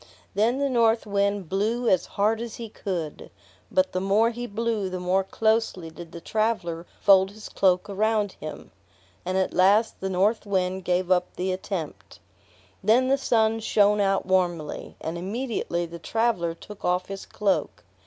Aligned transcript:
Then 0.33 0.57
the 0.57 0.67
North 0.67 1.05
Wind 1.05 1.47
blew 1.47 1.87
as 1.87 2.07
hard 2.17 2.41
as 2.41 2.55
he 2.55 2.69
could, 2.69 3.29
but 3.71 3.91
the 3.91 4.01
more 4.01 4.31
he 4.31 4.47
blew 4.47 4.89
the 4.89 4.99
more 4.99 5.23
closely 5.23 5.91
did 5.91 6.11
the 6.11 6.19
traveler 6.19 6.87
fold 6.99 7.29
his 7.29 7.47
cloak 7.47 7.87
around 7.87 8.31
him; 8.31 8.71
and 9.27 9.37
at 9.37 9.53
last 9.53 9.99
the 9.99 10.09
North 10.09 10.43
Wind 10.43 10.85
gave 10.85 11.11
up 11.11 11.27
the 11.35 11.51
attempt. 11.51 12.19
Then 12.83 13.09
the 13.09 13.15
Sun 13.19 13.59
shined 13.59 14.01
out 14.01 14.25
warmly, 14.25 14.95
and 14.99 15.19
immediately 15.19 15.85
the 15.85 15.99
traveler 15.99 16.55
took 16.55 16.83
off 16.83 17.05
his 17.05 17.27
cloak. 17.27 17.83